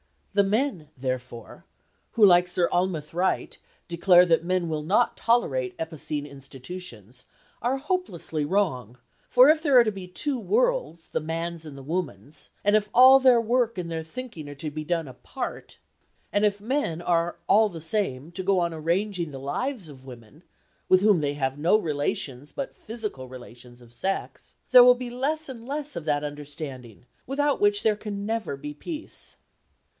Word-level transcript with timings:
The 0.33 0.41
men, 0.43 0.87
therefore, 0.97 1.65
who, 2.13 2.25
like 2.25 2.47
Sir 2.47 2.67
Almroth 2.71 3.13
Wright, 3.13 3.55
declare 3.89 4.25
that 4.25 4.45
men 4.45 4.67
will 4.67 4.81
not 4.81 5.17
tolerate 5.17 5.75
epicene 5.77 6.25
institutions, 6.25 7.25
are 7.61 7.77
hopelessly 7.77 8.43
wrong, 8.45 8.97
for 9.29 9.49
if 9.49 9.61
there 9.61 9.77
are 9.77 9.83
to 9.83 9.91
be 9.91 10.07
two 10.07 10.39
worlds, 10.39 11.09
the 11.11 11.19
man's 11.19 11.65
and 11.65 11.77
the 11.77 11.83
woman's, 11.83 12.49
and 12.63 12.75
if 12.77 12.89
all 12.95 13.19
their 13.19 13.41
work 13.41 13.77
and 13.77 13.91
their 13.91 14.03
thinking 14.05 14.47
are 14.49 14.55
to 14.55 14.71
be 14.71 14.85
done 14.85 15.07
apart, 15.07 15.77
and 16.31 16.45
if 16.45 16.61
men 16.61 17.01
are 17.01 17.35
all 17.49 17.67
the 17.69 17.81
same 17.81 18.31
to 18.31 18.41
go 18.41 18.57
on 18.59 18.73
arranging 18.73 19.29
the 19.31 19.39
lives 19.39 19.87
of 19.89 20.05
women, 20.07 20.43
with 20.89 21.01
whom 21.01 21.19
they 21.19 21.33
have 21.33 21.59
no 21.59 21.77
relations 21.77 22.53
but 22.53 22.75
physical 22.77 23.27
relations 23.27 23.81
of 23.81 23.93
sex, 23.93 24.55
there 24.71 24.83
will 24.83 24.95
be 24.95 25.11
less 25.11 25.47
and 25.47 25.67
less 25.67 25.95
of 25.97 26.05
that 26.05 26.23
understanding, 26.23 27.05
without 27.27 27.61
which 27.61 27.83
there 27.83 27.97
can 27.97 28.25
never 28.25 28.55
be 28.55 28.73
peace. 28.73 29.35